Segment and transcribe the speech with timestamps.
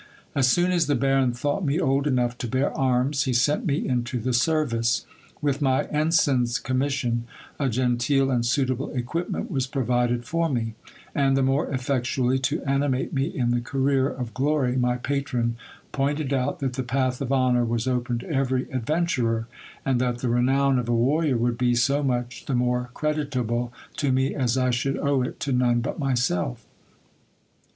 [0.33, 3.87] As soon as the Baron thought me old enough to bear arms, he sent me
[3.87, 5.05] into the service.
[5.43, 7.25] With my ensign's commission,
[7.59, 10.73] a genteel and suitable equipment was provided for me;
[11.13, 15.55] and, the more effectually to animate me in the career of glory, my patron
[15.91, 19.45] pointed out that the path of honour was open to every adventurer,
[19.85, 24.11] and that the renown of a warrior would be so much the more creditable to
[24.11, 26.65] me, as I should owe it to none but myself.